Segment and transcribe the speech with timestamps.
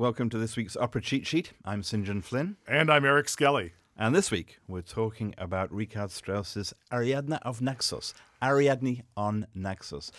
[0.00, 1.52] Welcome to this week's Opera Cheat Sheet.
[1.62, 2.06] I'm St.
[2.06, 2.56] John Flynn.
[2.66, 3.74] And I'm Eric Skelly.
[3.98, 8.14] And this week we're talking about Richard Strauss's Ariadne auf Naxos.
[8.42, 10.10] Ariadne on Naxos.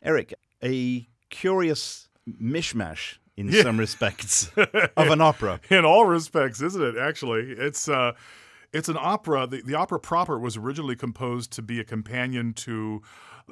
[0.00, 2.08] Eric, a curious
[2.40, 3.64] mishmash in yeah.
[3.64, 5.58] some respects of an opera.
[5.70, 6.96] In all respects, isn't it?
[6.96, 8.12] Actually, it's uh,
[8.76, 9.46] it's an opera.
[9.46, 13.02] The, the opera proper was originally composed to be a companion to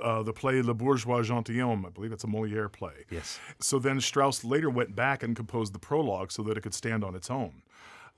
[0.03, 1.87] uh, the play Le Bourgeois Gentilhomme.
[1.87, 3.07] I believe it's a Moliere play.
[3.11, 3.39] Yes.
[3.61, 7.05] So then Strauss later went back and composed the prologue so that it could stand
[7.05, 7.63] on its own.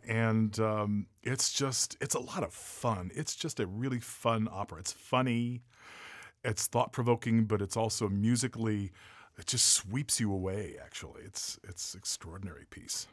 [0.09, 3.11] And um, it's just, it's a lot of fun.
[3.15, 4.79] It's just a really fun opera.
[4.81, 5.63] It's funny,
[6.45, 8.93] it's thought provoking, but it's also musically,
[9.39, 11.23] it just sweeps you away, actually.
[11.25, 13.09] It's, it's extraordinary piece.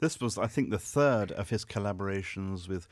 [0.00, 2.88] This was, I think, the third of his collaborations with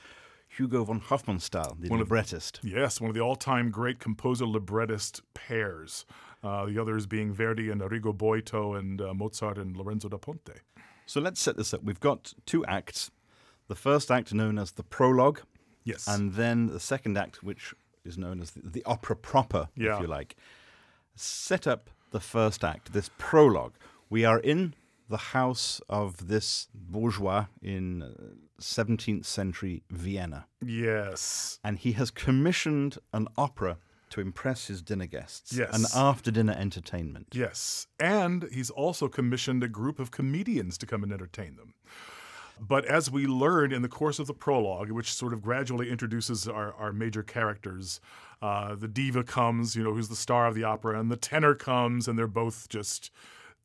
[0.48, 2.60] Hugo von Hofmannsthal, the one librettist.
[2.62, 6.06] Of, yes, one of the all-time great composer-librettist pairs.
[6.42, 10.60] Uh, the others being Verdi and Arrigo Boito and uh, Mozart and Lorenzo da Ponte.
[11.06, 11.82] So let's set this up.
[11.82, 13.10] We've got two acts.
[13.66, 15.40] The first act known as the prologue.
[15.84, 16.06] Yes.
[16.06, 17.74] And then the second act, which
[18.05, 19.96] is known as the, the opera proper, yeah.
[19.96, 20.36] if you like.
[21.14, 23.74] Set up the first act, this prologue.
[24.08, 24.74] We are in
[25.09, 30.47] the house of this bourgeois in 17th uh, century Vienna.
[30.64, 31.59] Yes.
[31.64, 33.79] And he has commissioned an opera
[34.11, 35.53] to impress his dinner guests.
[35.53, 35.75] Yes.
[35.75, 37.29] An after dinner entertainment.
[37.33, 37.86] Yes.
[37.98, 41.75] And he's also commissioned a group of comedians to come and entertain them.
[42.61, 46.48] But as we learn in the course of the prologue, which sort of gradually introduces
[46.48, 48.01] our, our major characters,
[48.42, 51.55] uh, the diva comes, you know, who's the star of the opera, and the tenor
[51.55, 53.12] comes, and they're both just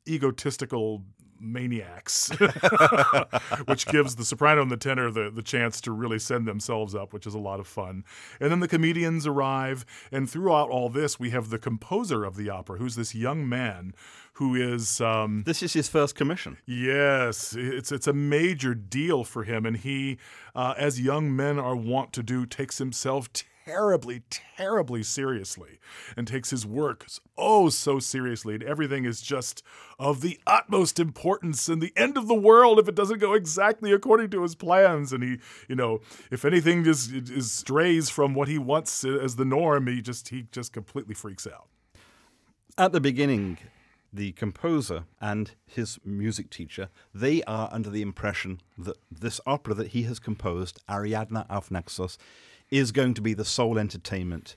[0.07, 1.03] egotistical
[1.43, 2.29] maniacs,
[3.65, 7.13] which gives the soprano and the tenor the, the chance to really send themselves up,
[7.13, 8.03] which is a lot of fun.
[8.39, 12.49] And then the comedians arrive, and throughout all this, we have the composer of the
[12.49, 13.93] opera, who's this young man
[14.33, 14.99] who is.
[14.99, 16.57] Um, this is his first commission.
[16.65, 20.17] Yes, it's it's a major deal for him, and he,
[20.55, 23.31] uh, as young men are wont to do, takes himself
[23.65, 25.79] terribly, terribly seriously
[26.17, 27.05] and takes his work
[27.37, 28.55] oh so seriously.
[28.55, 29.63] And everything is just
[29.99, 33.91] of the utmost importance and the end of the world if it doesn't go exactly
[33.91, 35.13] according to his plans.
[35.13, 35.37] And he,
[35.67, 40.01] you know, if anything just is strays from what he wants as the norm, he
[40.01, 41.67] just he just completely freaks out.
[42.77, 43.59] At the beginning,
[44.11, 49.87] the composer and his music teacher, they are under the impression that this opera that
[49.87, 52.17] he has composed, Ariadne auf Naxos,
[52.73, 54.55] is going to be the sole entertainment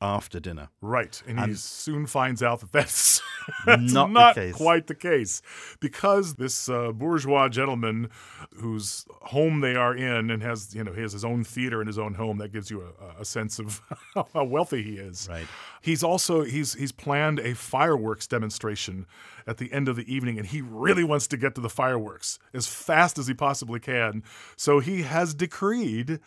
[0.00, 0.68] after dinner.
[0.80, 1.20] Right.
[1.26, 3.20] And, and he soon finds out that that's,
[3.66, 5.42] that's not, not the quite the case.
[5.80, 8.08] Because this uh, bourgeois gentleman
[8.54, 11.86] whose home they are in and has, you know, he has his own theater in
[11.86, 13.80] his own home, that gives you a, a sense of
[14.34, 15.26] how wealthy he is.
[15.28, 15.46] Right.
[15.82, 19.06] He's also he's he's planned a fireworks demonstration
[19.46, 22.38] at the end of the evening and he really wants to get to the fireworks
[22.52, 24.22] as fast as he possibly can.
[24.56, 26.20] So he has decreed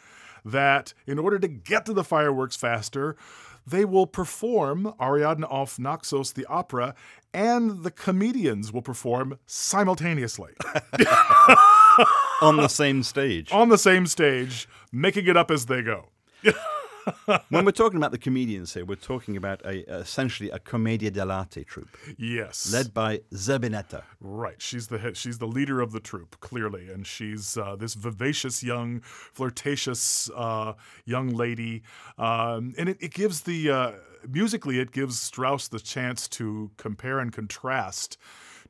[0.46, 3.16] that in order to get to the fireworks faster,
[3.66, 6.96] they will perform Ariadne auf Naxos, the opera,
[7.34, 10.54] and the comedians will perform simultaneously.
[12.42, 13.52] On the same stage.
[13.52, 16.10] On the same stage, making it up as they go.
[17.50, 21.66] when we're talking about the comedians here, we're talking about a essentially a commedia dell'arte
[21.66, 21.98] troupe.
[22.18, 24.04] Yes, led by Zerbinetta.
[24.20, 27.94] Right, she's the head, she's the leader of the troupe clearly, and she's uh, this
[27.94, 30.74] vivacious young, flirtatious uh,
[31.06, 31.84] young lady,
[32.18, 33.92] um, and it, it, gives the uh,
[34.28, 38.18] musically it gives Strauss the chance to compare and contrast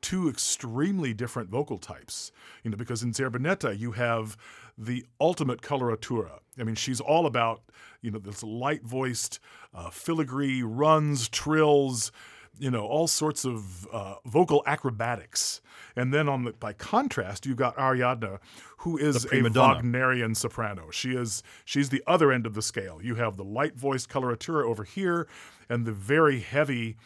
[0.00, 2.32] two extremely different vocal types.
[2.62, 4.36] You know, because in Zerbinetta you have
[4.76, 6.40] the ultimate coloratura.
[6.58, 7.62] I mean, she's all about
[8.00, 9.38] you know this light voiced
[9.74, 12.12] uh, filigree runs, trills,
[12.58, 15.60] you know all sorts of uh, vocal acrobatics.
[15.94, 18.38] And then on the by contrast, you've got Ariadne,
[18.78, 20.90] who is a Wagnerian soprano.
[20.90, 23.00] She is she's the other end of the scale.
[23.02, 25.28] You have the light voiced coloratura over here,
[25.68, 26.96] and the very heavy.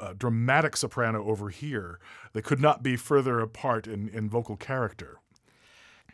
[0.00, 2.00] Uh, dramatic soprano over here.
[2.32, 5.20] They could not be further apart in, in vocal character.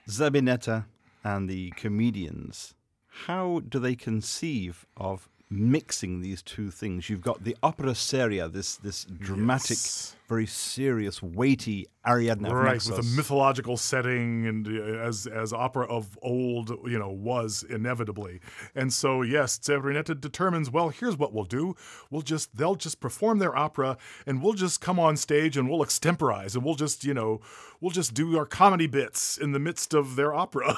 [0.07, 0.85] Zerbinetta
[1.25, 2.75] and the comedians,
[3.09, 7.11] how do they conceive of mixing these two things?
[7.11, 10.17] You've got the opera seria, this this dramatic, yes.
[10.29, 16.19] very serious, weighty Ariadne right, with a mythological setting, and uh, as as opera of
[16.23, 18.41] old, you know, was inevitably.
[18.75, 20.71] And so, yes, Zerbinetta determines.
[20.71, 21.75] Well, here's what we'll do:
[22.11, 25.83] we'll just they'll just perform their opera, and we'll just come on stage and we'll
[25.83, 27.41] extemporize, and we'll just you know
[27.81, 30.77] we'll just do our comedy bits in the midst of their opera.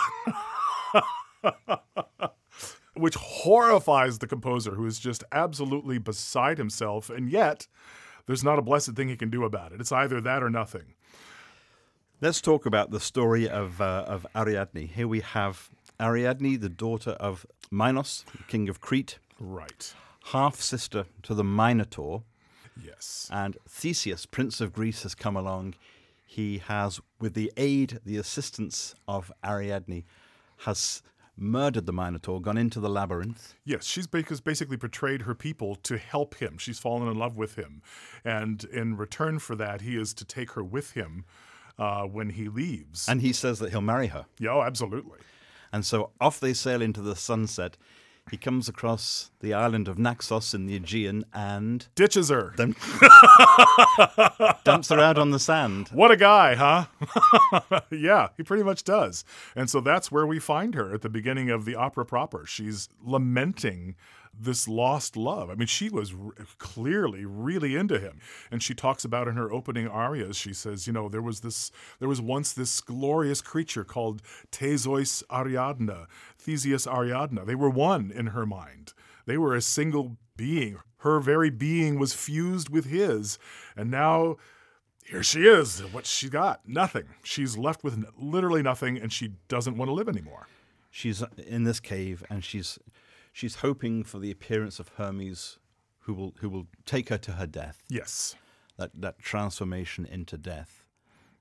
[2.95, 7.67] Which horrifies the composer, who is just absolutely beside himself, and yet
[8.27, 9.81] there's not a blessed thing he can do about it.
[9.81, 10.95] It's either that or nothing.
[12.21, 14.87] Let's talk about the story of, uh, of Ariadne.
[14.89, 19.93] Here we have Ariadne, the daughter of Minos, king of Crete, Right.
[20.27, 22.23] half sister to the Minotaur,
[22.81, 23.29] Yes.
[23.33, 25.75] and Theseus, prince of Greece, has come along.
[26.27, 30.05] He has, with the aid, the assistance of Ariadne,
[30.59, 31.03] has
[31.43, 33.55] murdered the Minotaur, gone into the labyrinth.
[33.65, 36.57] Yes, she's basically betrayed her people to help him.
[36.59, 37.83] She's fallen in love with him,
[38.25, 41.25] and in return for that, he is to take her with him
[41.79, 43.09] uh, when he leaves.
[43.09, 44.27] And he says that he'll marry her.
[44.39, 45.19] yeah, oh, absolutely.
[45.73, 47.77] And so off they sail into the sunset.
[48.31, 52.55] He comes across the island of Naxos in the Aegean and Ditches her.
[52.57, 52.75] then
[54.65, 55.89] dumps her out on the sand.
[55.93, 57.81] What a guy, huh?
[57.91, 59.25] yeah, he pretty much does.
[59.55, 62.47] And so that's where we find her at the beginning of the opera proper.
[62.47, 63.97] She's lamenting
[64.39, 65.51] this lost love.
[65.51, 66.15] I mean, she was
[66.59, 68.21] clearly really into him.
[68.51, 71.71] And she talks about in her opening arias, she says, you know, there was this
[71.99, 76.07] there was once this glorious creature called Theseus Ariadne,
[76.39, 77.45] Theseus Ariadne.
[77.47, 78.95] They were one in her mind.
[79.27, 80.79] They were a single being.
[80.99, 83.39] Her very being was fused with his.
[83.77, 84.37] And now
[85.05, 85.81] here she is.
[85.93, 86.67] What she got?
[86.67, 87.05] Nothing.
[87.23, 90.47] She's left with literally nothing, and she doesn't want to live anymore.
[90.93, 92.79] She's in this cave and she's
[93.33, 95.59] she's hoping for the appearance of Hermes
[96.01, 97.83] who will who will take her to her death.
[97.89, 98.37] Yes.
[98.77, 100.85] That that transformation into death.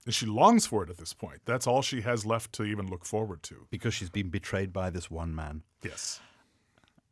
[0.05, 1.41] And she longs for it at this point.
[1.45, 3.67] That's all she has left to even look forward to.
[3.69, 5.61] Because she's been betrayed by this one man.
[5.83, 6.19] Yes.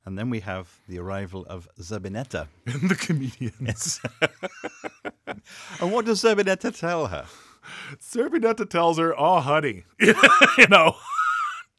[0.05, 2.47] And then we have the arrival of Zerbinetta.
[2.65, 4.01] And the comedians.
[5.79, 7.25] And what does Zerbinetta tell her?
[8.01, 10.95] Zerbinetta tells her, Oh, honey, you know,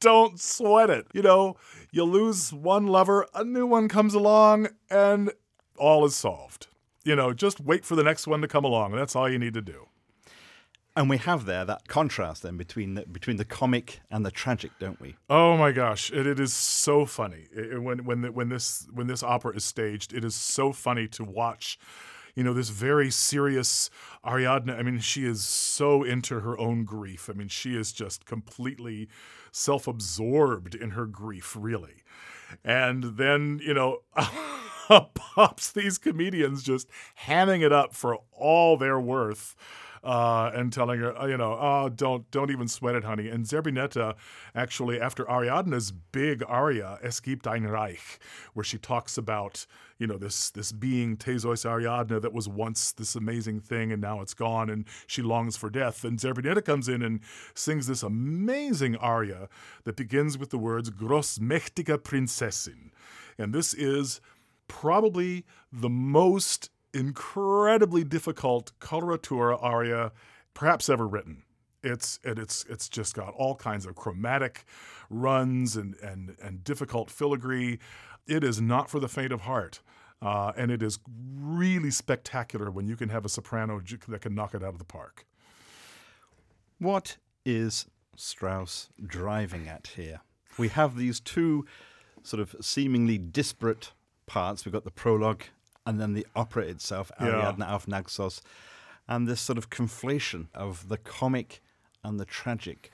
[0.00, 1.06] don't sweat it.
[1.12, 1.56] You know,
[1.92, 5.32] you lose one lover, a new one comes along, and
[5.76, 6.66] all is solved.
[7.04, 8.92] You know, just wait for the next one to come along.
[8.92, 9.86] That's all you need to do.
[10.96, 14.72] And we have there that contrast then between the, between the comic and the tragic,
[14.80, 15.16] don't we?
[15.30, 19.06] Oh my gosh, it, it is so funny It- when when the, when this when
[19.06, 20.12] this opera is staged.
[20.12, 21.78] It is so funny to watch.
[22.40, 23.90] You know this very serious
[24.26, 24.70] Ariadne.
[24.70, 27.28] I mean, she is so into her own grief.
[27.28, 29.10] I mean, she is just completely
[29.52, 32.02] self-absorbed in her grief, really.
[32.64, 33.98] And then you know,
[35.14, 36.88] pops these comedians just
[37.26, 39.54] hamming it up for all they're worth
[40.02, 43.28] uh, and telling her, you know, oh, don't don't even sweat it, honey.
[43.28, 44.14] And Zerbinetta
[44.54, 48.18] actually, after Ariadne's big aria, Es gibt ein Reich,
[48.54, 49.66] where she talks about,
[49.98, 54.20] you know, this this being Theseus Ariadne that was once this amazing thing and now
[54.20, 56.04] it's gone and she longs for death.
[56.04, 57.20] And Zerbinetta comes in and
[57.54, 59.48] sings this amazing aria
[59.84, 62.90] that begins with the words Großmächtige Prinzessin.
[63.38, 64.20] And this is
[64.68, 70.12] probably the most incredibly difficult coloratura aria
[70.54, 71.42] perhaps ever written.
[71.82, 74.64] It's it's it's just got all kinds of chromatic
[75.08, 77.78] runs and and and difficult filigree.
[78.26, 79.80] It is not for the faint of heart.
[80.22, 80.98] Uh, and it is
[81.34, 84.84] really spectacular when you can have a soprano that can knock it out of the
[84.84, 85.24] park.
[86.78, 87.16] What
[87.46, 90.20] is Strauss driving at here?
[90.58, 91.64] We have these two
[92.22, 93.92] sort of seemingly disparate
[94.26, 94.66] parts.
[94.66, 95.44] We've got the prologue
[95.90, 97.26] and then the opera itself, Yeah.
[97.26, 98.40] Ariadne auf Naxos,
[99.08, 101.60] and this sort of conflation of the comic
[102.04, 102.92] and the tragic.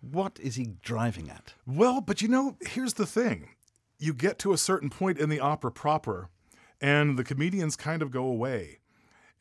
[0.00, 1.52] What is he driving at?
[1.66, 3.50] Well, but you know, here's the thing.
[3.98, 6.30] You get to a certain point in the opera proper,
[6.80, 8.78] and the comedians kind of go away.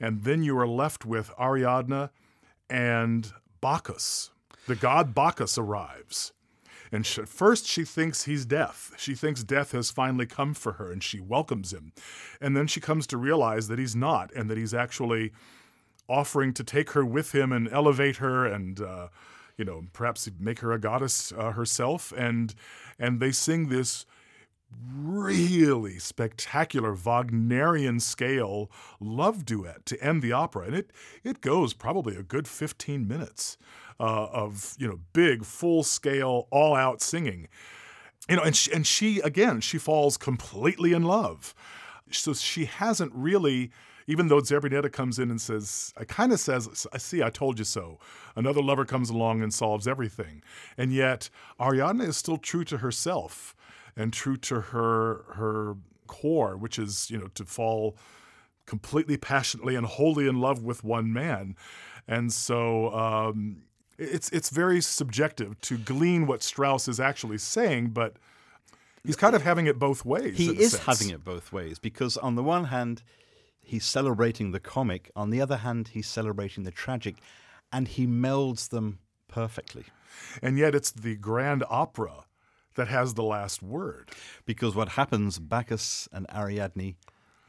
[0.02, 2.10] And then you are left with Ariadne
[2.70, 4.32] and Bacchus.
[4.68, 6.34] The god Bacchus arrives.
[6.92, 8.92] And sh at first, she thinks he's death.
[8.98, 11.92] She thinks death has finally come for her, and she welcomes him.
[12.40, 15.32] And then she comes to realize that he's not, and that he's actually
[16.10, 19.08] offering to take her with him and elevate her and uh,
[19.58, 22.54] you know perhaps make her a goddess uh, herself and
[22.98, 24.06] and they sing this
[24.94, 30.92] really spectacular Wagnerian scale love duet to end the opera and it
[31.24, 33.58] it goes probably a good 15 minutes
[34.00, 37.48] uh, of you know big full scale all out singing
[38.30, 41.54] you know and she, and she again she falls completely in love
[42.12, 43.72] so she hasn't really
[44.08, 47.60] even though Zerbinetta comes in and says, I kind of says, I see, I told
[47.60, 48.00] you so.
[48.38, 50.42] Another lover comes along and solves everything.
[50.78, 53.54] And yet, Ariadne is still true to herself
[53.98, 55.76] and true to her her
[56.08, 57.98] core, which is, you know, to fall
[58.66, 61.56] completely passionately and wholly in love with one man.
[62.08, 63.64] And so um,
[63.98, 68.18] it's it's very subjective to glean what Strauss is actually saying, but
[69.04, 70.38] he's kind of having it both ways.
[70.38, 73.04] He is having it both ways because, on the one hand,
[73.62, 77.16] he's celebrating the comic, on the other hand, he's celebrating the tragic.
[77.72, 79.84] and he melds them perfectly.
[80.42, 82.24] And yet it's the grand opera
[82.76, 84.10] that has the last word.
[84.46, 86.96] Because what happens, Bacchus and Ariadne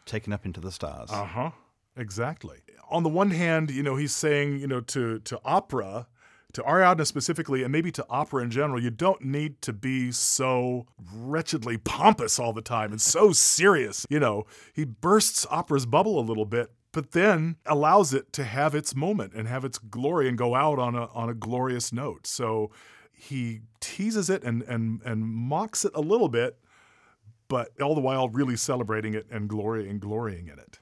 [0.07, 1.11] taken up into the stars.
[1.13, 1.51] Uh huh.
[1.97, 2.59] Exactly.
[2.91, 6.09] On the one hand, you know, he's saying, you know, to to opera,
[6.55, 10.87] to Ariadne specifically, and maybe to opera in general, you don't need to be so
[11.13, 14.07] wretchedly pompous all the time and so serious.
[14.09, 18.75] You know, he bursts opera's bubble a little bit, but then allows it to have
[18.75, 22.27] its moment and have its glory and go out on a on a glorious note.
[22.27, 22.71] So
[23.13, 26.59] he teases it and and and mocks it a little bit,
[27.49, 30.79] but all the while really celebrating it and glory and glorying in it.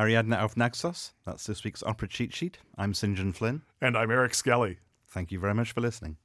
[0.00, 2.56] Ariadne auf Naxos, that's this week's opera cheat sheet.
[2.78, 3.18] I'm St.
[3.18, 3.60] John Flynn.
[3.82, 4.78] And I'm Eric Skelly.
[5.06, 6.16] Thank you very much for listening.